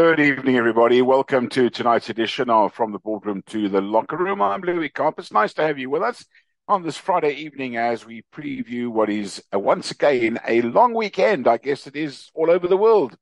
[0.00, 1.02] Good evening, everybody.
[1.02, 4.40] Welcome to tonight's edition of From the Boardroom to the Locker Room.
[4.40, 5.18] I'm Louis Karpas.
[5.18, 6.24] It's nice to have you with us
[6.66, 11.46] on this Friday evening as we preview what is uh, once again a long weekend.
[11.46, 13.14] I guess it is all over the world.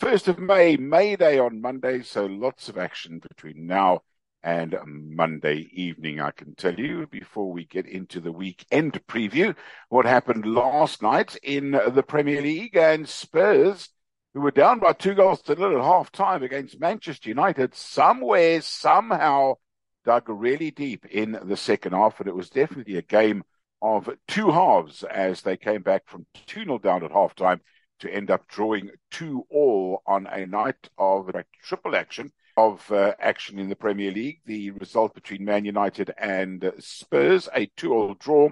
[0.00, 4.00] First of May, May Day on Monday, so lots of action between now
[4.42, 6.20] and Monday evening.
[6.20, 9.54] I can tell you before we get into the weekend preview
[9.90, 13.90] what happened last night in the Premier League and Spurs
[14.36, 18.60] who were down by two goals to nil at half time against Manchester United, somewhere,
[18.60, 19.54] somehow
[20.04, 22.20] dug really deep in the second half.
[22.20, 23.44] And it was definitely a game
[23.80, 27.62] of two halves as they came back from 2 0 down at half time
[28.00, 31.30] to end up drawing 2 all on a night of
[31.62, 34.40] triple action of uh, action in the Premier League.
[34.44, 38.50] The result between Man United and Spurs, a 2 all draw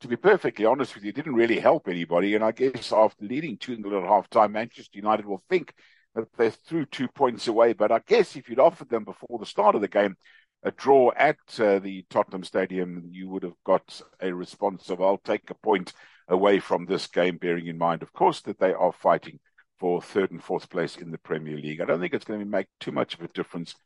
[0.00, 2.34] to be perfectly honest with you, didn't really help anybody.
[2.34, 5.72] And I guess after leading 2 0 at half time, Manchester United will think
[6.14, 7.72] that they threw two points away.
[7.72, 10.16] But I guess if you'd offered them before the start of the game
[10.62, 15.18] a draw at uh, the Tottenham Stadium, you would have got a response of, I'll
[15.18, 15.92] take a point
[16.28, 19.38] away from this game, bearing in mind, of course, that they are fighting
[19.78, 21.80] for third and fourth place in the Premier League.
[21.80, 23.76] I don't think it's going to make too much of a difference,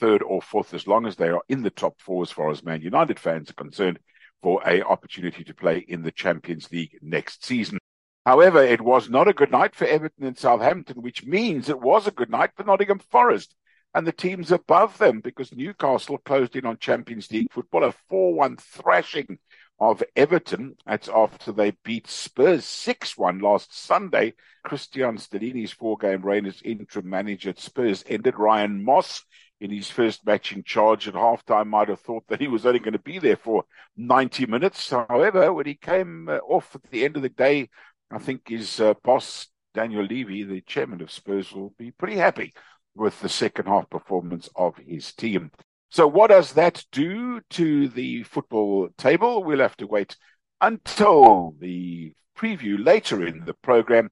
[0.00, 2.64] third or fourth, as long as they are in the top four as far as
[2.64, 3.98] Man United fans are concerned
[4.44, 7.78] for a opportunity to play in the Champions League next season.
[8.26, 12.06] However, it was not a good night for Everton and Southampton, which means it was
[12.06, 13.56] a good night for Nottingham Forest
[13.94, 18.60] and the teams above them because Newcastle closed in on Champions League football, a 4-1
[18.60, 19.38] thrashing
[19.80, 20.76] of Everton.
[20.84, 24.34] That's after they beat Spurs 6-1 last Sunday.
[24.66, 28.38] Cristian Stellini's four-game reign as interim manager at Spurs ended.
[28.38, 29.24] Ryan Mason
[29.64, 32.78] in his first match in charge at halftime might have thought that he was only
[32.78, 33.64] going to be there for
[33.96, 34.90] 90 minutes.
[34.90, 37.70] However, when he came uh, off at the end of the day,
[38.10, 42.52] I think his uh, boss, Daniel Levy, the chairman of Spurs, will be pretty happy
[42.94, 45.50] with the second half performance of his team.
[45.90, 49.42] So, what does that do to the football table?
[49.42, 50.14] We'll have to wait
[50.60, 54.10] until the preview later in the program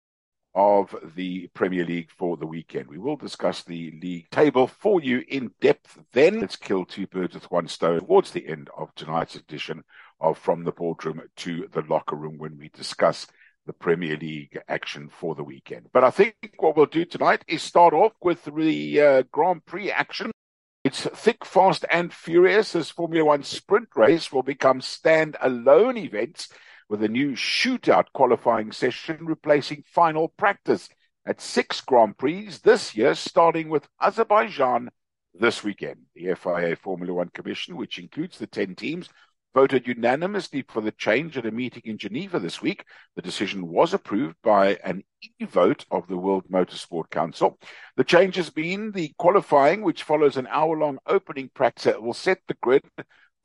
[0.54, 2.88] of the Premier League for the weekend.
[2.88, 6.40] We will discuss the league table for you in depth then.
[6.40, 9.82] Let's kill two birds with one stone towards the end of tonight's edition
[10.20, 13.26] of From the Boardroom to the Locker Room when we discuss
[13.66, 15.86] the Premier League action for the weekend.
[15.92, 19.90] But I think what we'll do tonight is start off with the uh, Grand Prix
[19.90, 20.32] action.
[20.84, 26.48] It's thick, fast, and furious as Formula One sprint race will become stand-alone events
[26.92, 30.90] with a new shootout qualifying session replacing final practice
[31.24, 34.90] at six Grand Prix this year, starting with Azerbaijan
[35.32, 36.00] this weekend.
[36.14, 39.08] The FIA Formula One Commission, which includes the 10 teams,
[39.54, 42.84] voted unanimously for the change at a meeting in Geneva this week.
[43.16, 45.02] The decision was approved by an
[45.40, 47.58] e-vote of the World Motorsport Council.
[47.96, 52.56] The change has been the qualifying, which follows an hour-long opening practice, will set the
[52.62, 52.82] grid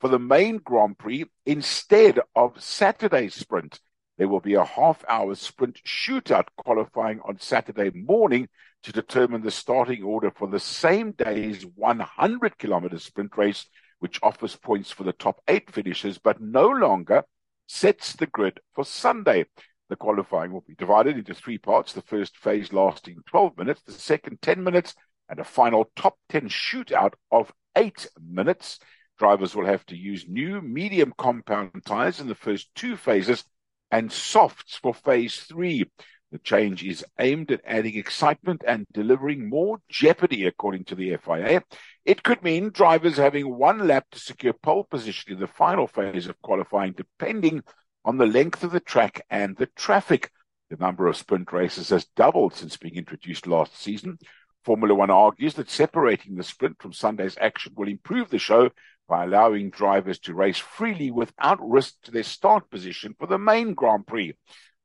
[0.00, 3.80] for the main Grand Prix instead of Saturday's sprint.
[4.16, 8.48] There will be a half hour sprint shootout qualifying on Saturday morning
[8.82, 13.66] to determine the starting order for the same day's 100 kilometer sprint race,
[14.00, 17.22] which offers points for the top eight finishers, but no longer
[17.66, 19.46] sets the grid for Sunday.
[19.88, 21.92] The qualifying will be divided into three parts.
[21.92, 24.94] The first phase lasting 12 minutes, the second 10 minutes,
[25.28, 28.80] and a final top 10 shootout of eight minutes.
[29.18, 33.44] Drivers will have to use new medium compound tires in the first two phases
[33.90, 35.90] and softs for phase three.
[36.30, 41.62] The change is aimed at adding excitement and delivering more jeopardy, according to the FIA.
[42.04, 46.26] It could mean drivers having one lap to secure pole position in the final phase
[46.26, 47.62] of qualifying, depending
[48.04, 50.30] on the length of the track and the traffic.
[50.70, 54.18] The number of sprint races has doubled since being introduced last season.
[54.64, 58.70] Formula One argues that separating the sprint from Sunday's action will improve the show
[59.08, 63.74] by allowing drivers to race freely without risk to their start position for the main
[63.74, 64.34] Grand Prix.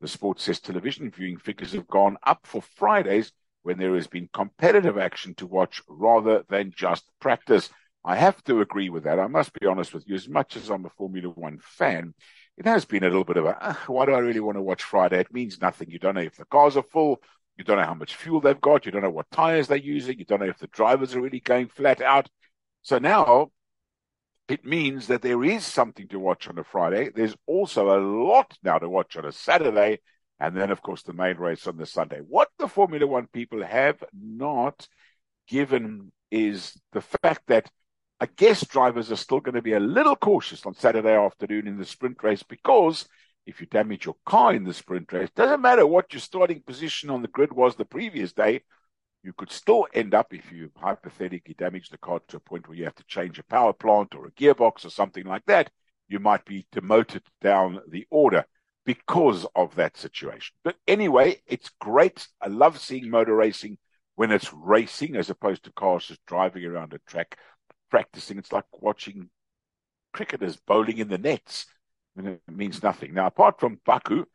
[0.02, 3.32] The Sports says television viewing figures have gone up for Fridays
[3.64, 7.70] when there has been competitive action to watch rather than just practice.
[8.06, 9.20] I have to agree with that.
[9.20, 10.16] I must be honest with you.
[10.16, 12.14] As much as I'm a Formula One fan,
[12.58, 14.62] it has been a little bit of a, uh, why do I really want to
[14.62, 15.20] watch Friday?
[15.20, 15.90] It means nothing.
[15.90, 17.22] You don't know if the cars are full.
[17.58, 18.86] You don't know how much fuel they've got.
[18.86, 20.20] You don't know what tires they're using.
[20.20, 22.28] You don't know if the drivers are really going flat out.
[22.82, 23.52] So now
[24.54, 27.10] it means that there is something to watch on a Friday.
[27.10, 30.00] There's also a lot now to watch on a Saturday.
[30.40, 32.20] And then, of course, the main race on the Sunday.
[32.20, 34.88] What the Formula One people have not
[35.48, 37.72] given is the fact that
[38.20, 41.78] I guess drivers are still going to be a little cautious on Saturday afternoon in
[41.80, 43.08] the sprint race because
[43.48, 47.10] if you damage your car in the sprint race, doesn't matter what your starting position
[47.10, 48.62] on the grid was the previous day,
[49.24, 52.78] You could still end up, if you hypothetically damage the car to a point where
[52.78, 55.72] you have to change a power plant or a gearbox or something like that,
[56.10, 58.46] you might be demoted down the order
[58.86, 60.54] because of that situation.
[60.64, 62.28] But anyway, it's great.
[62.42, 63.78] I love seeing motor racing
[64.16, 67.38] when it's racing as opposed to cars just driving around a track
[67.90, 68.38] practicing.
[68.38, 69.30] It's like watching
[70.12, 71.66] cricketers bowling in the nets.
[72.18, 73.14] and it means nothing.
[73.14, 74.26] Now, apart from Baku,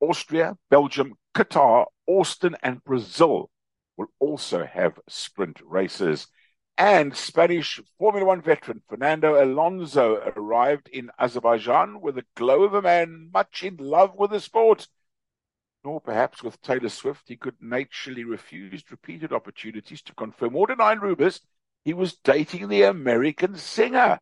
[0.00, 3.50] Austria, Belgium, Qatar, Austin, and Brazil
[3.96, 6.26] will also have sprint races.
[6.76, 12.82] And Spanish Formula One veteran Fernando Alonso arrived in Azerbaijan with the glow of a
[12.82, 14.88] man much in love with the sport.
[15.84, 20.94] Nor perhaps with Taylor Swift, he could naturally refuse repeated opportunities to confirm or deny
[20.94, 21.40] rumors
[21.84, 24.18] he was dating the American singer.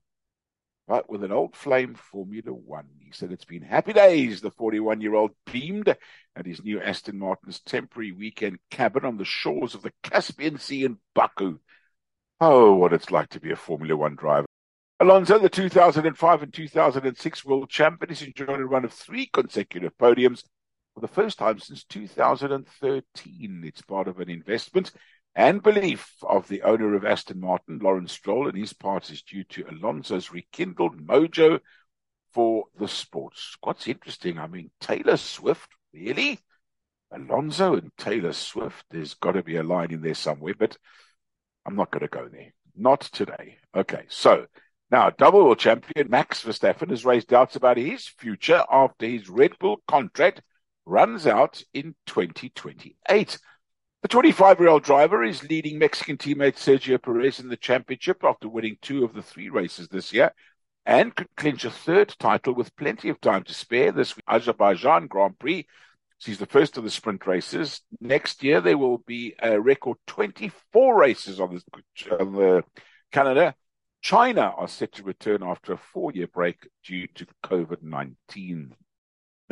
[0.89, 4.41] But with an old flame Formula One, he said it's been happy days.
[4.41, 5.97] The 41 year old beamed
[6.35, 10.85] at his new Aston Martin's temporary weekend cabin on the shores of the Caspian Sea
[10.85, 11.59] in Baku.
[12.41, 14.47] Oh, what it's like to be a Formula One driver.
[14.99, 20.45] Alonso, the 2005 and 2006 world champion, has enjoyed a run of three consecutive podiums
[20.95, 23.63] for the first time since 2013.
[23.65, 24.93] It's part of an investment
[25.35, 29.45] and belief of the owner of Aston Martin, Lawrence Stroll, and his part is due
[29.45, 31.61] to Alonso's rekindled mojo
[32.33, 33.57] for the sports.
[33.63, 36.39] What's interesting, I mean, Taylor Swift, really?
[37.11, 40.77] Alonso and Taylor Swift, there's got to be a line in there somewhere, but
[41.67, 42.53] I'm not going to go there.
[42.75, 43.59] Not today.
[43.75, 44.47] Okay, so
[44.91, 49.59] now double world champion Max Verstappen has raised doubts about his future after his Red
[49.59, 50.43] Bull contract
[50.87, 53.39] runs out in 2028.
[54.03, 58.49] The 25 year old driver is leading Mexican teammate Sergio Perez in the championship after
[58.49, 60.33] winning two of the three races this year
[60.85, 65.39] and could clinch a third title with plenty of time to spare this Azerbaijan Grand
[65.39, 65.67] Prix
[66.23, 67.81] She's the first of the sprint races.
[68.01, 72.63] Next year, there will be a record 24 races on the, on the
[73.11, 73.57] calendar.
[74.03, 78.73] China are set to return after a four year break due to COVID 19.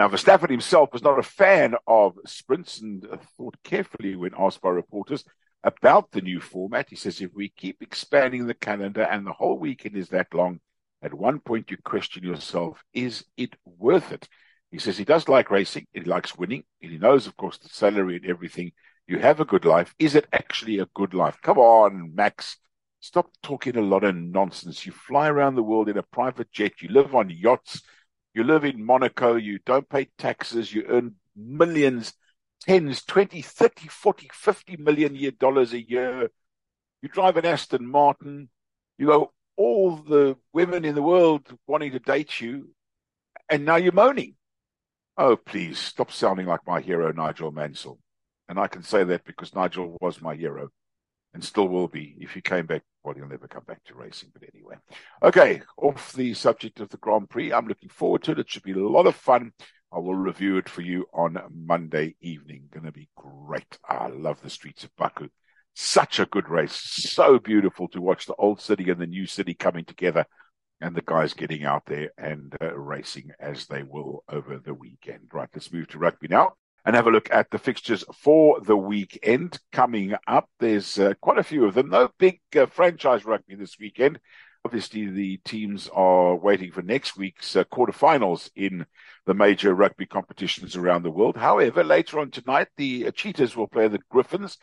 [0.01, 3.07] Now, Verstappen himself was not a fan of sprints and
[3.37, 5.27] thought carefully when asked by reporters
[5.63, 6.89] about the new format.
[6.89, 10.61] He says, if we keep expanding the calendar and the whole weekend is that long,
[11.03, 14.27] at one point you question yourself, is it worth it?
[14.71, 17.69] He says he does like racing, he likes winning, and he knows, of course, the
[17.69, 18.73] salary and everything.
[19.07, 19.95] You have a good life.
[19.99, 21.37] Is it actually a good life?
[21.43, 22.57] Come on, Max.
[23.01, 24.87] Stop talking a lot of nonsense.
[24.87, 26.81] You fly around the world in a private jet.
[26.81, 27.83] You live on yachts.
[28.35, 29.37] You live in Monaco.
[29.37, 30.73] You don't pay taxes.
[30.73, 32.13] You earn millions,
[32.61, 36.31] tens, 20, 30, 40, 50 million year dollars a year.
[37.03, 38.49] You drive an Aston Martin.
[38.99, 42.71] You go, all the women in the world wanting to date you.
[43.49, 44.37] And now you're moaning.
[45.17, 47.99] Oh, please stop sounding like my hero, Nigel Mansell.
[48.49, 50.71] And I can say that because Nigel was my hero
[51.35, 52.17] and still will be.
[52.19, 54.31] If he came back, well, he'll never come back to racing.
[54.33, 54.77] But anyway,
[55.23, 58.39] okay, off the subject of the Grand Prix, I'm looking forward to it.
[58.39, 59.53] It should be a lot of fun.
[59.93, 62.69] I will review it for you on Monday evening.
[62.73, 63.79] Going to be great.
[63.89, 65.29] I love the streets of Baku.
[65.75, 66.75] Such a good race.
[66.75, 70.27] So beautiful to watch the old city and the new city coming together
[70.81, 75.29] and the guys getting out there and uh, racing as they will over the weekend.
[75.33, 76.53] Right, let's move to rugby now
[76.85, 80.49] and have a look at the fixtures for the weekend coming up.
[80.59, 81.91] There's uh, quite a few of them.
[81.91, 84.19] No big uh, franchise rugby this weekend.
[84.65, 88.85] Obviously, the teams are waiting for next week's uh, quarterfinals in
[89.27, 91.37] the major rugby competitions around the world.
[91.37, 94.59] However, later on tonight, the Cheetahs will play the Griffons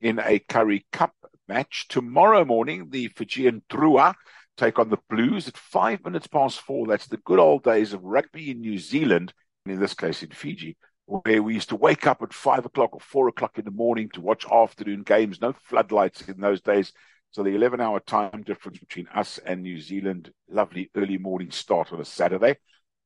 [0.00, 1.12] in a Currie Cup
[1.48, 1.86] match.
[1.88, 4.14] Tomorrow morning, the Fijian Drua
[4.56, 6.86] take on the Blues at five minutes past four.
[6.86, 9.32] That's the good old days of rugby in New Zealand,
[9.66, 13.00] in this case in Fiji, where we used to wake up at five o'clock or
[13.00, 15.40] four o'clock in the morning to watch afternoon games.
[15.40, 16.92] No floodlights in those days.
[17.30, 21.92] So the 11 hour time difference between us and New Zealand, lovely early morning start
[21.92, 22.56] on a Saturday.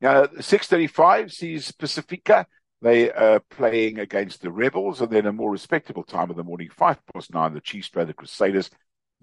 [0.01, 2.45] Now, 6.35 sees Pasifika.
[2.83, 6.69] They are playing against the Rebels, and then a more respectable time of the morning,
[6.77, 8.71] five past nine, the Chiefs play the Crusaders.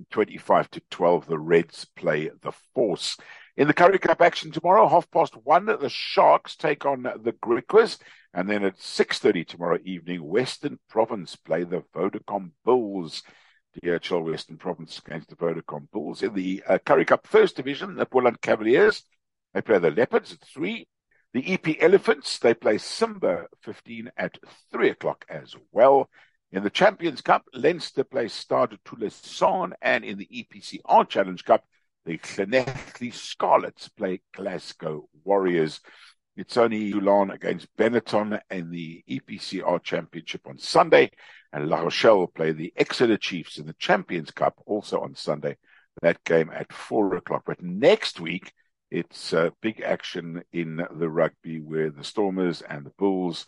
[0.10, 3.16] 25 to 12, the Reds play the Force.
[3.56, 8.00] In the Currie Cup action tomorrow, half past one, the Sharks take on the Griquas.
[8.34, 13.22] And then at 6.30 tomorrow evening, Western Province play the Vodacom Bulls.
[13.84, 16.24] DHL Western Province against the Vodacom Bulls.
[16.24, 19.04] In the uh, Currie Cup First Division, the Boland Cavaliers,
[19.54, 20.88] they play the Leopards at 3.
[21.34, 24.38] The EP Elephants, they play Simba 15 at
[24.72, 26.10] 3 o'clock as well.
[26.52, 31.64] In the Champions Cup, Leinster plays Stade Toulousain, and in the EPCR Challenge Cup,
[32.06, 35.80] the Llanelli Scarlets play Glasgow Warriors.
[36.36, 41.12] It's only Toulon against Benetton in the EPCR Championship on Sunday,
[41.52, 45.58] and La Rochelle will play the Exeter Chiefs in the Champions Cup also on Sunday.
[46.02, 47.44] That game at four o'clock.
[47.46, 48.52] But next week,
[48.90, 53.46] it's uh, big action in the rugby where the Stormers and the Bulls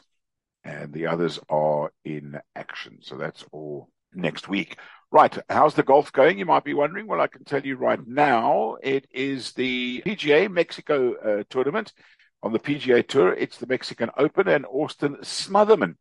[0.64, 3.00] and the others are in action.
[3.02, 4.78] So that's all next week.
[5.12, 6.40] Right, how's the golf going?
[6.40, 7.08] You might be wondering.
[7.08, 11.94] Well, I can tell you right now, it is the PGA Mexico uh, tournament
[12.44, 13.34] on the PGA Tour.
[13.34, 15.96] It's the Mexican Open, and Austin Smotherman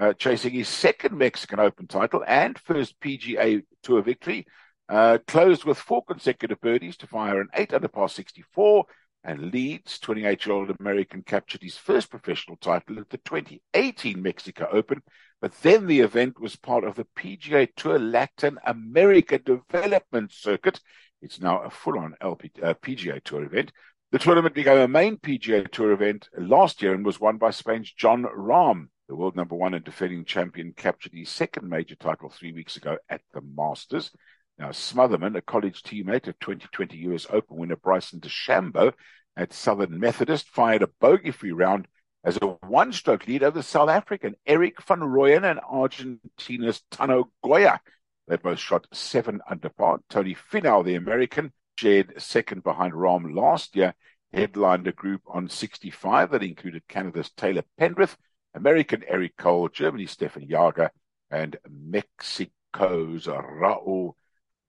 [0.00, 4.46] uh, chasing his second Mexican Open title and first PGA Tour victory.
[4.88, 8.84] Uh, closed with four consecutive birdies to fire an eight under par 64
[9.24, 14.68] and leads 28 year old American captured his first professional title at the 2018 Mexico
[14.70, 15.02] Open.
[15.40, 20.80] But then the event was part of the PGA Tour Latin America Development Circuit.
[21.20, 23.72] It's now a full on uh, PGA Tour event.
[24.12, 27.92] The tournament became a main PGA Tour event last year and was won by Spain's
[27.92, 28.88] Jon Rahm.
[29.08, 32.96] The world number one and defending champion captured his second major title three weeks ago
[33.08, 34.10] at the Masters.
[34.58, 38.94] Now, Smotherman, a college teammate of 2020 US Open winner Bryson DeChambeau
[39.36, 41.86] at Southern Methodist, fired a bogey-free round
[42.24, 47.80] as a one-stroke lead over South African Erik van Rooyen and Argentina's Tano Goya.
[48.28, 50.00] They both shot seven under par.
[50.10, 53.94] Tony Finau, the American, shared second behind Rahm last year,
[54.32, 58.16] headlined a group on 65 that included Canada's Taylor Pendrith,
[58.54, 60.90] American Eric Cole, Germany's Stephan Jaeger,
[61.30, 64.14] and Mexico's Raul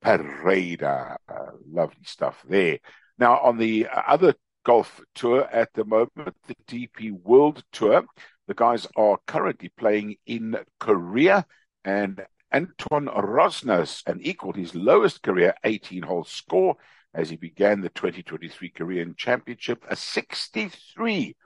[0.02, 1.18] Pereira.
[1.28, 2.80] Uh, lovely stuff there.
[3.18, 4.36] Now, on the other
[4.68, 8.04] golf tour at the moment, the DP World Tour,
[8.48, 11.46] the guys are currently playing in Korea,
[11.86, 16.76] and Anton Rozner and equaled his lowest career 18 hole score
[17.14, 21.38] as he began the 2023 Korean Championship, a 63.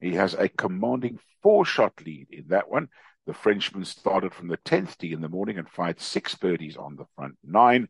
[0.00, 2.88] He has a commanding four shot lead in that one.
[3.28, 6.96] The Frenchman started from the 10th tee in the morning and fired six birdies on
[6.96, 7.86] the front nine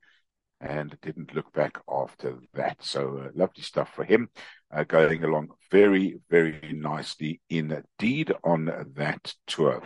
[0.61, 2.83] and didn't look back after that.
[2.83, 4.31] So uh, lovely stuff for him,
[4.73, 9.83] uh, going along very, very nicely indeed on that tour.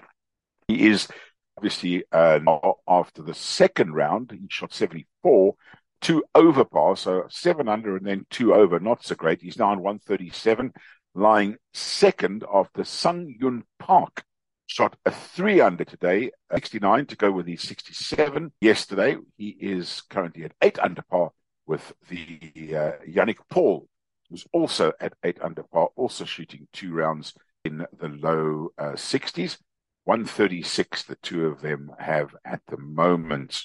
[0.68, 1.08] He is
[1.56, 2.40] obviously uh,
[2.88, 5.54] after the second round, he shot 74,
[6.00, 9.42] two over par, so seven under and then two over, not so great.
[9.42, 10.72] He's now on 137,
[11.14, 14.24] lying second after Sung Yun Park
[14.70, 19.16] shot a three under today, 69 to go with his 67 yesterday.
[19.36, 21.30] He is currently at eight under par
[21.66, 23.88] with the uh, Yannik Paul,
[24.28, 27.34] who's also at eight under par, also shooting two rounds
[27.64, 29.58] in the low uh, 60s.
[30.04, 33.64] 136, the two of them have at the moment.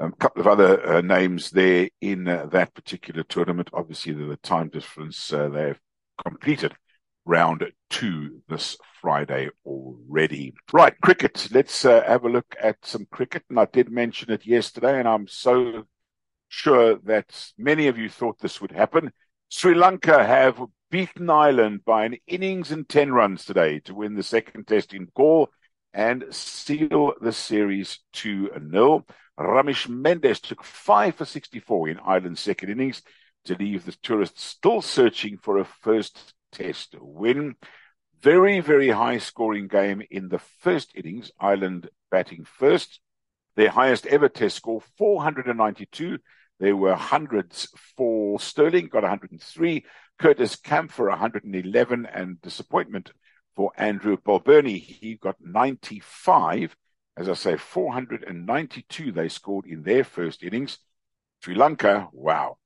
[0.00, 3.70] A um, couple of other uh, names there in uh, that particular tournament.
[3.72, 5.80] Obviously, the, the time difference uh, they've
[6.24, 6.74] completed
[7.28, 10.54] round two this Friday already.
[10.72, 11.48] Right, cricket.
[11.52, 13.44] Let's uh, have a look at some cricket.
[13.50, 15.84] And I did mention it yesterday, and I'm so
[16.48, 19.12] sure that many of you thought this would happen.
[19.50, 20.58] Sri Lanka have
[20.90, 25.08] beaten Ireland by an innings and 10 runs today to win the second test in
[25.14, 25.50] Galle
[25.92, 29.04] and seal the series 2 0.
[29.38, 33.02] Ramesh Mendis took 5 for 64 in Ireland's second innings
[33.44, 37.56] to leave the tourists still searching for a first test win.
[38.20, 41.30] Very, very high scoring game in the first innings.
[41.38, 43.00] Ireland batting first.
[43.56, 46.18] Their highest ever test score, 492.
[46.60, 49.84] There were hundreds for Stirling, got 103.
[50.18, 52.06] Curtis Campher 111.
[52.06, 53.12] And disappointment
[53.54, 54.80] for Andrew Balbirnie.
[54.80, 56.76] He got 95.
[57.16, 60.78] As I say, 492 they scored in their first innings.
[61.42, 62.58] Sri Lanka, wow,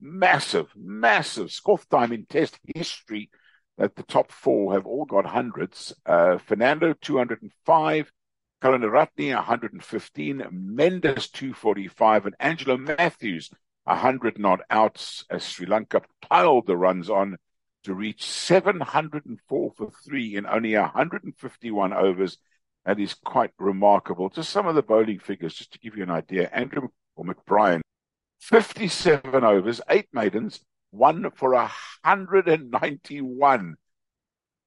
[0.00, 3.30] massive, massive score time in Test history
[3.76, 5.94] that the top four have all got hundreds.
[6.04, 8.12] Uh, Fernando, 205.
[8.60, 10.38] Karunaratne, 115.
[10.52, 12.26] Mendis, 245.
[12.26, 13.50] And Angelo Mathews,
[13.84, 17.36] 100 not outs as Sri Lanka piled the runs on
[17.84, 22.38] to reach 704 for three in only 151 overs.
[22.84, 24.28] That is quite remarkable.
[24.28, 26.50] Just some of the bowling figures, just to give you an idea.
[26.52, 27.80] Andrew or McBrine
[28.40, 33.76] 57 overs, eight maidens, one for 191.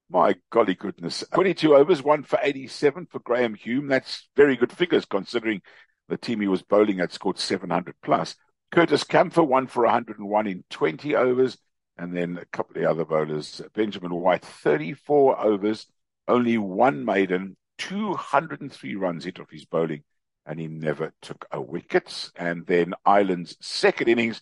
[0.09, 1.23] My golly goodness.
[1.33, 3.87] 22 overs, one for 87 for Graham Hume.
[3.87, 5.61] That's very good figures considering
[6.09, 8.35] the team he was bowling at scored 700 plus.
[8.71, 11.57] Curtis Campher, one for 101 in 20 overs.
[11.97, 13.61] And then a couple of the other bowlers.
[13.73, 15.87] Benjamin White, 34 overs,
[16.27, 20.03] only one maiden, 203 runs hit off his bowling
[20.45, 22.31] and he never took a wicket.
[22.35, 24.41] And then Ireland's second innings,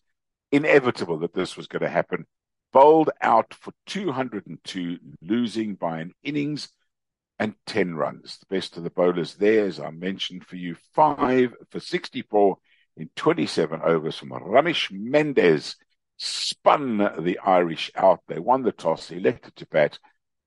[0.52, 2.26] inevitable that this was going to happen.
[2.72, 6.70] bowled out for 202, losing by an innings
[7.40, 8.38] and 10 runs.
[8.38, 12.58] The best of the bowlers there, as I mentioned for you, five for 64
[12.98, 15.76] in 27 overs from Ramesh Mendis.
[16.18, 18.20] Spun the Irish out.
[18.28, 19.98] They won the toss, elected to bat,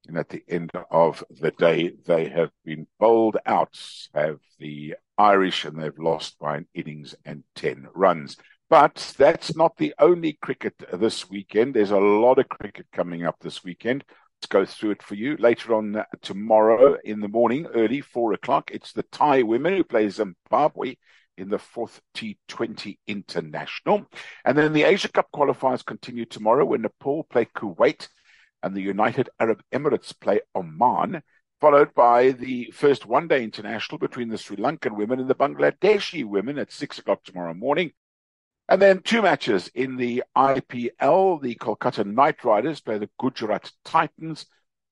[0.07, 3.79] and at the end of the day, they have been bowled out,
[4.15, 8.37] have the Irish, and they've lost by an innings and 10 runs.
[8.69, 11.75] But that's not the only cricket this weekend.
[11.75, 14.03] There's a lot of cricket coming up this weekend.
[14.09, 18.33] Let's go through it for you later on uh, tomorrow in the morning, early four
[18.33, 18.73] o'clock.
[18.73, 20.97] It's the Thai women who play Zimbabwe
[21.37, 24.07] in the fourth T20 International.
[24.45, 28.09] And then the Asia Cup qualifiers continue tomorrow when Nepal play Kuwait
[28.63, 31.23] and the United Arab Emirates play Oman,
[31.63, 36.25] followed by the first one day international between the Sri Lankan women and the Bangladeshi
[36.25, 37.93] women at six o'clock tomorrow morning.
[38.69, 41.41] And then two matches in the IPL.
[41.41, 44.47] The Kolkata Knight Riders play the Gujarat Titans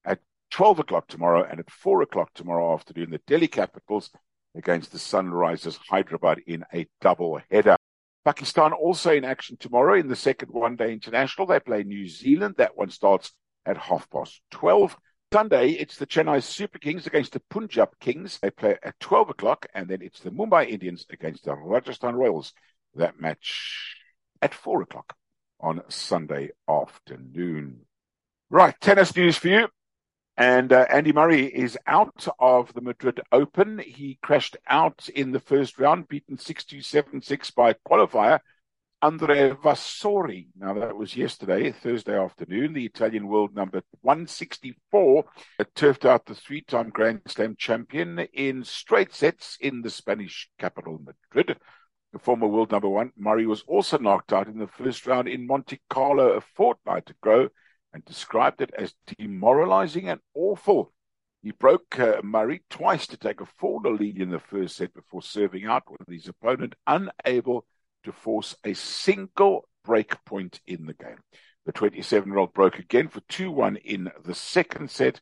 [0.04, 0.20] at
[0.52, 3.10] 12 o'clock tomorrow and at 4 o'clock tomorrow afternoon.
[3.10, 4.10] The Delhi Capitals
[4.54, 7.74] against the Sunrisers Hyderabad in a double header.
[8.24, 11.48] Pakistan also in action tomorrow in the second one day international.
[11.48, 12.54] They play New Zealand.
[12.58, 13.32] That one starts
[13.66, 14.96] at half past 12.
[15.32, 18.40] Sunday, it's the Chennai Super Kings against the Punjab Kings.
[18.42, 22.52] They play at 12 o'clock, and then it's the Mumbai Indians against the Rajasthan Royals
[22.96, 23.94] that match
[24.42, 25.14] at four o'clock
[25.60, 27.82] on Sunday afternoon.
[28.50, 29.68] Right, tennis news for you.
[30.36, 33.78] And uh, Andy Murray is out of the Madrid Open.
[33.78, 38.40] He crashed out in the first round, beaten 6 2 7 6 by qualifier
[39.02, 40.48] Andrea Vavassori.
[40.58, 42.74] Now, that was yesterday, Thursday afternoon.
[42.74, 45.24] The Italian world number 164
[45.74, 51.00] turfed out the three time Grand Slam champion in straight sets in the Spanish capital,
[51.02, 51.56] Madrid.
[52.12, 55.46] The former world number one, Murray, was also knocked out in the first round in
[55.46, 57.48] Monte Carlo a fortnight ago
[57.94, 60.92] and described it as demoralizing and awful.
[61.42, 64.92] He broke uh, Murray twice to take a 4 0 lead in the first set
[64.92, 67.64] before serving out with his opponent unable
[68.04, 71.18] to force a single break point in the game.
[71.66, 75.20] The 27 year old broke again for 2 1 in the second set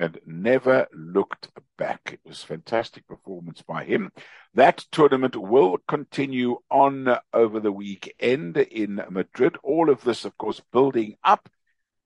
[0.00, 2.00] and never looked back.
[2.12, 4.10] It was fantastic performance by him.
[4.54, 9.56] That tournament will continue on over the weekend in Madrid.
[9.62, 11.50] All of this, of course, building up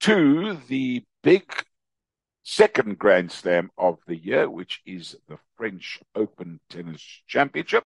[0.01, 1.45] to the big
[2.43, 7.85] second Grand Slam of the year, which is the French Open Tennis Championship.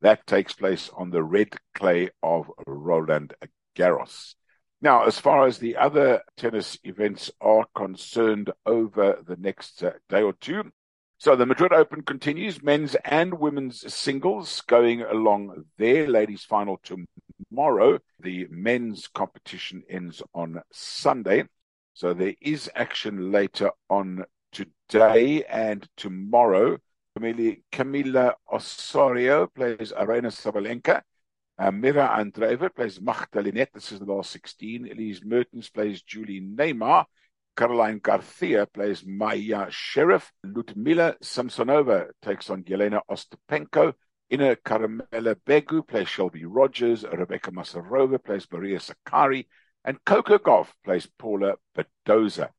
[0.00, 3.34] That takes place on the red clay of Roland
[3.76, 4.34] Garros.
[4.82, 10.22] Now, as far as the other tennis events are concerned over the next uh, day
[10.22, 10.70] or two,
[11.18, 16.06] so the Madrid Open continues, men's and women's singles going along there.
[16.06, 16.78] Ladies final
[17.48, 18.00] tomorrow.
[18.20, 21.44] The men's competition ends on Sunday.
[21.94, 26.76] So there is action later on today and tomorrow.
[27.16, 31.00] Camila, Osorio plays Aryna Sabalenka.
[31.58, 33.66] Uh, Mira Andreeva plays Magdalena.
[33.72, 34.88] This is the last 16.
[34.90, 37.06] Elise Mertens plays Julie Niemeier.
[37.56, 40.30] Caroline Garcia plays Mayar Sherif.
[40.44, 43.94] Ludmila Samsonova takes on Jelena Ostapenko.
[44.30, 47.04] Ina Caramella Begu plays Shelby Rogers.
[47.04, 49.46] Rebeka Masarova plays Maria Sakkari.
[49.84, 52.50] And Coco Gauff plays Paula Badosa.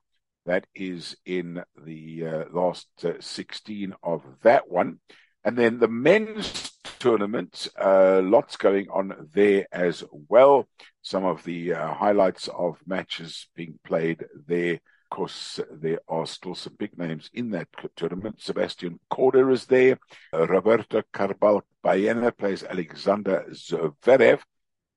[0.47, 4.99] That is in the uh, last uh, 16 of that one.
[5.43, 10.69] And then the men's tournament, uh, lots going on there as well.
[11.01, 14.75] Some of the uh, highlights of matches being played there.
[14.75, 18.41] Of course, there are still some big names in that tournament.
[18.41, 19.99] Sebastian Korda is there.
[20.31, 24.39] Roberto Carbal Baena plays Alexander Zverev.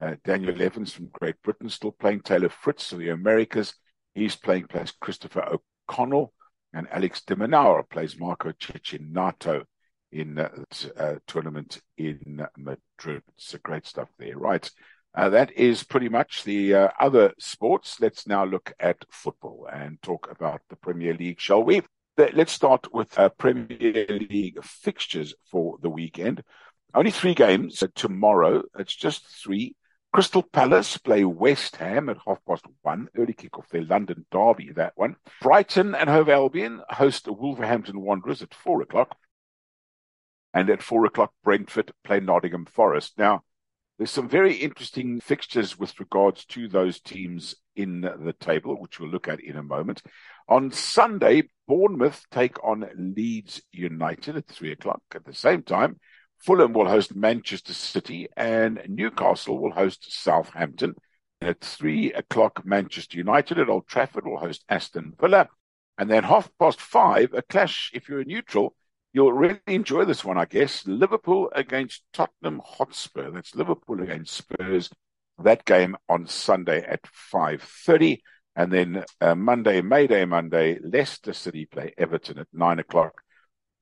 [0.00, 3.74] Uh, Daniel Evans from Great Britain still playing Taylor Fritz of the Americas.
[4.20, 5.48] He's playing plays Christopher
[5.88, 6.35] O'Connell.
[6.74, 9.64] And Alex de Minaur plays Marco Cecchinato
[10.12, 10.50] in uh,
[10.96, 13.22] uh, tournament in Madrid.
[13.37, 14.70] It's great stuff there, right?
[15.14, 17.98] Uh, that is pretty much the uh, other sports.
[17.98, 21.80] Let's now look at football and talk about the Premier League, shall we?
[22.18, 26.44] Let's start with uh, Premier League fixtures for the weekend.
[26.92, 28.64] Only three games tomorrow.
[28.78, 29.74] It's just three.
[30.12, 34.92] Crystal Palace play West Ham at half past one, early kick-off their London derby, that
[34.96, 35.14] one.
[35.40, 39.16] Brighton and Hove Albion host Wolverhampton Wanderers at four o'clock.
[40.53, 43.12] And at four o'clock, Brentford play Nottingham Forest.
[43.18, 43.44] Now,
[43.99, 49.11] there's some very interesting fixtures with regards to those teams in the table, which we'll
[49.11, 50.03] look at in a moment.
[50.49, 55.03] On Sunday, Bournemouth take on Leeds United at three o'clock.
[55.14, 56.01] At the same time,
[56.40, 60.94] Fulham will host Manchester City and Newcastle will host Southampton.
[61.42, 65.48] at three o'clock, Manchester United at Old Trafford will host Aston Villa.
[65.98, 68.74] And then half past five, a clash, if you're a neutral,
[69.12, 70.87] you'll really enjoy this one, I guess.
[70.87, 73.31] Liverpool against Tottenham Hotspur.
[73.31, 74.90] That's Liverpool against Spurs.
[75.42, 78.20] That game on Sunday at 5.30.
[78.57, 83.22] And then uh, Monday, May Day Monday, Leicester City play Everton at nine o'clock.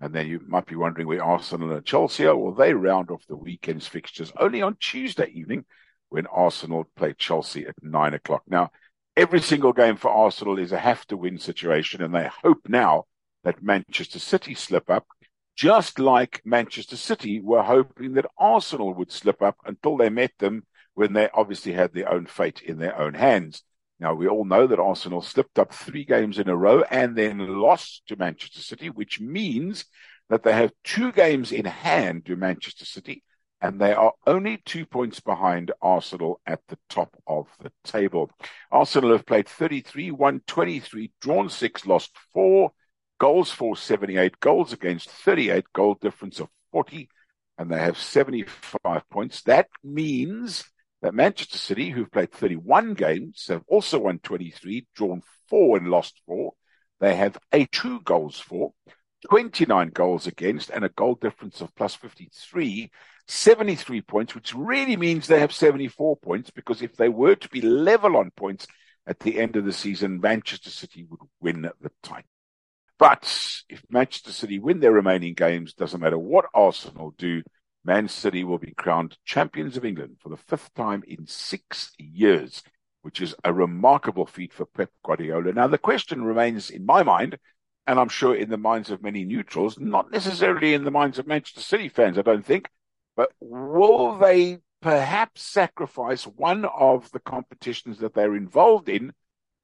[0.01, 2.37] And then you might be wondering where Arsenal and Chelsea are.
[2.37, 5.65] Well, they round off the weekend's fixtures only on Tuesday evening
[6.09, 8.43] when Arsenal play Chelsea at nine o'clock.
[8.49, 8.71] Now,
[9.17, 13.05] every single game for Arsenal is a have to win situation, and they hope now
[13.45, 15.07] that Manchester City slip up,
[15.57, 20.65] just like Manchester City were hoping that Arsenal would slip up until they met them
[20.95, 23.65] when they obviously had their own fate in their own hands.
[24.01, 27.61] Now, we all know that Arsenal slipped up three games in a row and then
[27.61, 29.85] lost to Manchester City, which means
[30.29, 33.25] that they have two games in hand to Manchester City
[33.61, 38.31] and they are only two points behind Arsenal at the top of the table.
[38.71, 42.71] Arsenal have played 33, won 23, drawn six, lost four,
[43.19, 47.09] goals for 78, goals against 38, goal difference of 40,
[47.59, 49.43] and they have 75 points.
[49.43, 50.65] That means
[51.03, 56.21] that Manchester City, who've played 31 games, have also won 23, drawn four and lost
[56.27, 56.53] four.
[57.01, 58.73] They have a two goals for,
[59.31, 62.91] 29 goals against, and a goal difference of plus 53,
[63.27, 67.61] 73 points, which really means they have 74 points, because if they were to be
[67.61, 68.67] level on points
[69.07, 72.29] at the end of the season, Manchester City would win the title.
[72.99, 73.23] But
[73.69, 77.43] if Manchester City win their remaining games, doesn't matter what Arsenal do,
[77.89, 82.63] Man City will be crowned champions of England for the fifth time in six years,
[83.01, 85.55] which is a remarkable feat for Pep Guardiola.
[85.55, 87.39] Now, the question remains in my mind,
[87.87, 91.27] and I'm sure in the minds of many neutrals, not necessarily in the minds of
[91.27, 92.69] Manchester City fans, I don't think,
[93.17, 99.15] but will they perhaps sacrifice one of the competitions that they're involved in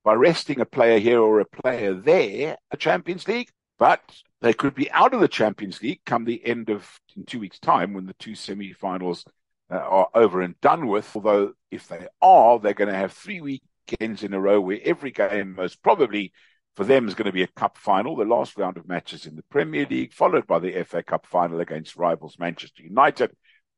[0.03, 3.51] by resting a player here or a player there, a Champions League?
[3.79, 4.01] But
[4.41, 7.59] they could be out of the Champions League come the end of in two weeks'
[7.59, 9.25] time when the two semi-finals
[9.71, 11.11] uh, are over and done with.
[11.15, 15.11] Although if they are, they're going to have three weekends in a row where every
[15.11, 16.33] game, most probably
[16.77, 19.37] for them, is going to be a cup final, the last round of matches in
[19.37, 23.31] the Premier League, followed by the FA Cup final against rivals Manchester United,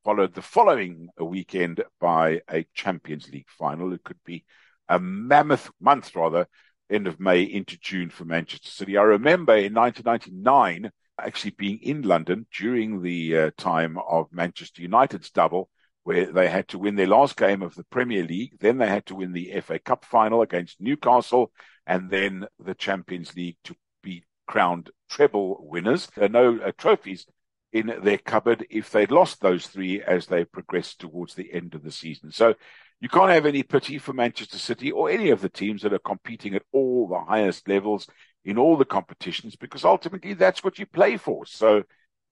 [0.05, 3.93] followed the following weekend by a Champions League final.
[3.93, 4.45] It could be
[4.89, 6.47] a mammoth month, rather,
[6.91, 8.97] end of May into June for Manchester City.
[8.97, 15.31] I remember in 1999 actually being in London during the uh, time of Manchester United's
[15.31, 15.69] double,
[16.05, 18.59] where they had to win their last game of the Premier League.
[18.61, 21.53] Then they had to win the FA Cup final against Newcastle,
[21.87, 26.09] and then the Champions League to be crowned treble winners.
[26.15, 27.27] There are no uh, trophies
[27.73, 31.83] in their cupboard if they'd lost those three as they progressed towards the end of
[31.83, 32.31] the season.
[32.31, 32.55] So
[33.01, 35.99] you can't have any pity for Manchester City or any of the teams that are
[35.99, 38.09] competing at all the highest levels
[38.45, 41.45] in all the competitions because ultimately that's what you play for.
[41.45, 41.83] So,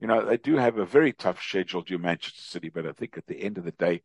[0.00, 3.18] you know, they do have a very tough schedule to Manchester City, but I think
[3.18, 4.02] at the end of the day,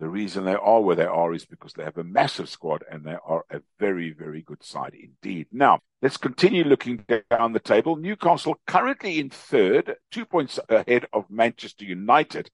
[0.00, 3.04] the reason they are where they are is because they have a massive squad and
[3.04, 5.46] they are a very, very good side indeed.
[5.52, 7.96] Now, let's continue looking down the table.
[7.96, 12.50] Newcastle currently in third, two points ahead of Manchester United.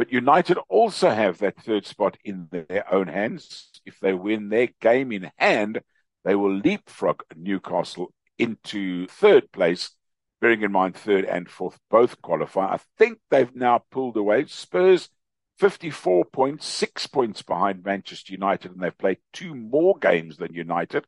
[0.00, 3.70] But United also have that third spot in their own hands.
[3.84, 5.82] If they win their game in hand,
[6.24, 9.90] they will leapfrog Newcastle into third place,
[10.40, 12.72] bearing in mind third and fourth both qualify.
[12.72, 14.46] I think they've now pulled away.
[14.46, 15.10] Spurs,
[15.58, 21.04] 54 points, six points behind Manchester United, and they've played two more games than United,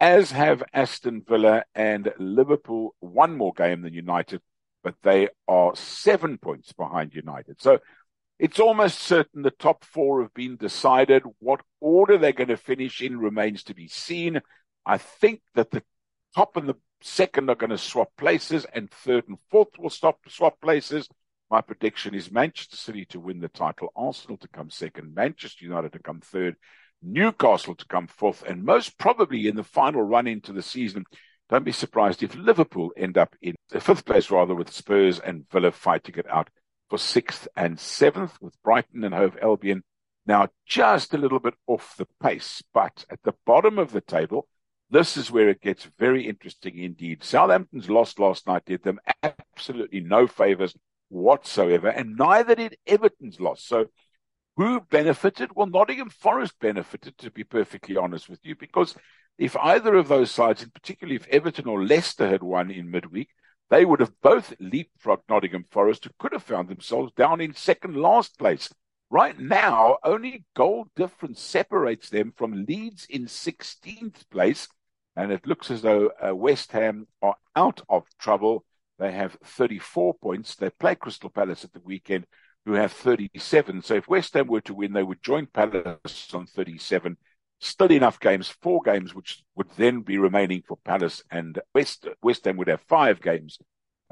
[0.00, 4.40] as have Aston Villa and Liverpool, one more game than United,
[4.82, 7.62] but they are seven points behind United.
[7.62, 7.78] So
[8.42, 11.22] it's almost certain the top four have been decided.
[11.38, 14.40] What order they're going to finish in remains to be seen.
[14.84, 15.84] I think that the
[16.34, 20.18] top and the second are going to swap places, and third and fourth will stop
[20.28, 21.08] swap places.
[21.52, 25.92] My prediction is Manchester City to win the title, Arsenal to come second, Manchester United
[25.92, 26.56] to come third,
[27.00, 31.04] Newcastle to come fourth, and most probably in the final run into the season,
[31.48, 35.70] don't be surprised if Liverpool end up in fifth place rather with Spurs and Villa
[35.70, 36.50] fighting it out
[36.92, 39.82] for sixth and seventh, with Brighton and Hove Albion
[40.26, 42.62] now just a little bit off the pace.
[42.74, 44.46] But at the bottom of the table,
[44.90, 47.24] this is where it gets very interesting indeed.
[47.24, 50.76] Southampton's loss last night did them absolutely no favors
[51.08, 53.64] whatsoever, and neither did Everton's loss.
[53.64, 53.86] So
[54.58, 55.48] who benefited?
[55.54, 58.94] Well, Nottingham Forest benefited, to be perfectly honest with you, because
[59.38, 63.30] if either of those sides, and particularly if Everton or Leicester had won in midweek,
[63.72, 67.96] they would have both leapfrogged Nottingham Forest, who could have found themselves down in second
[67.96, 68.70] last place
[69.12, 74.68] Right now, only goal difference separates them from Leeds in 16th place.
[75.16, 78.64] And it looks as though uh, West Ham are out of trouble.
[78.98, 80.54] They have 34 points.
[80.54, 82.24] They play Crystal Palace at the weekend,
[82.64, 83.82] who have 37.
[83.82, 87.18] So if West Ham were to win, they would join Palace on 37.
[87.64, 92.08] Still enough games, four games, which would then be remaining for Palace and West.
[92.20, 93.56] West Ham would have five games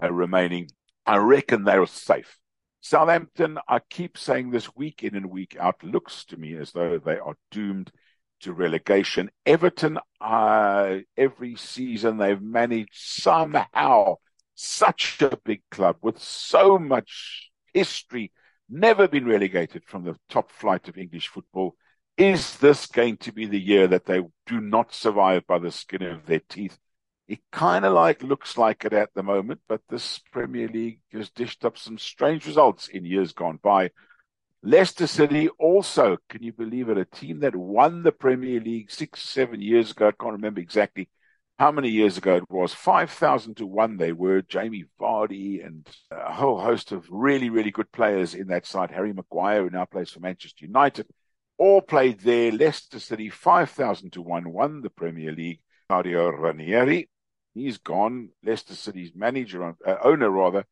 [0.00, 0.68] uh, remaining.
[1.04, 2.38] I reckon they're safe.
[2.80, 6.98] Southampton, I keep saying this week in and week out, looks to me as though
[6.98, 7.90] they are doomed
[8.42, 9.32] to relegation.
[9.44, 14.14] Everton, uh, every season they've managed somehow
[14.54, 18.30] such a big club with so much history,
[18.68, 21.74] never been relegated from the top flight of English football.
[22.16, 26.03] Is this going to be the year that they do not survive by the skin
[26.03, 26.79] of their teeth?
[27.29, 31.31] It kind of like looks like it at the moment, but this Premier League has
[31.31, 33.90] dished up some strange results in years gone by.
[34.62, 36.99] Leicester City also, can you believe it?
[36.99, 40.09] A team that won the Premier League six, seven years ago.
[40.09, 41.09] I can't remember exactly
[41.59, 42.75] how many years ago it was.
[42.75, 44.42] 5,000 to one they were.
[44.42, 48.90] Jamie Vardy and a whole host of really, really good players in that side.
[48.90, 51.07] Harry Maguire, who now plays for Manchester United,
[51.61, 52.51] all played there.
[52.51, 55.61] Leicester City, 5,000 to one, won the Premier League.
[55.88, 57.09] Claudio Ranieri
[57.55, 58.31] He's gone.
[58.44, 60.64] Leicester City's manager, uh, owner rather,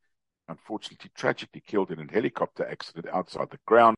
[0.47, 3.97] unfortunately tragically killed in a helicopter accident outside the ground.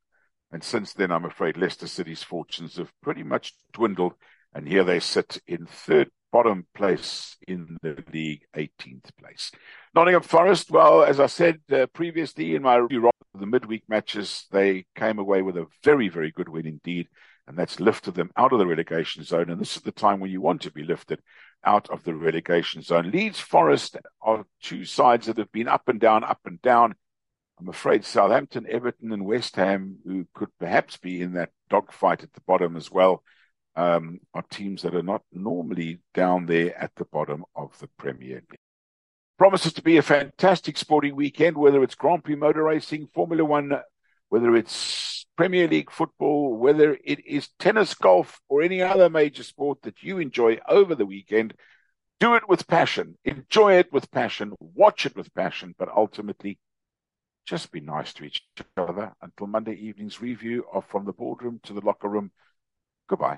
[0.52, 4.14] And since then, I'm afraid Leicester City's fortunes have pretty much dwindled.
[4.54, 9.52] And here they sit in third bottom place in the league, 18th place.
[9.94, 14.48] Nottingham Forest, well, as I said uh, previously in my review of the midweek matches,
[14.52, 17.08] they came away with a very, very good win indeed.
[17.48, 19.50] And that's lifted them out of the relegation zone.
[19.50, 21.20] And this is the time when you want to be lifted
[21.66, 23.12] out of the relegation zone.
[23.12, 26.96] Leeds Forest are two sides that have been up and down, up and down.
[27.60, 32.34] I'm afraid Southampton, Everton, and West Ham, who could perhaps be in that dogfight at
[32.34, 33.24] the bottom as well,
[33.76, 38.44] um, are teams that are not normally down there at the bottom of the Premier
[38.50, 38.60] League.
[39.38, 43.72] Promises to be a fantastic sporting weekend, whether it's Grand Prix motor racing, Formula One,
[44.30, 49.82] whether it's Premier League football, whether it is tennis, golf, or any other major sport
[49.82, 51.56] that you enjoy over the weekend,
[52.20, 53.18] do it with passion.
[53.26, 54.54] Enjoy it with passion.
[54.60, 55.74] Watch it with passion.
[55.78, 56.60] But ultimately,
[57.48, 58.44] just be nice to each
[58.78, 62.32] other until Monday evening's review of From the Boardroom to the Locker Room.
[63.10, 63.30] Goodbye.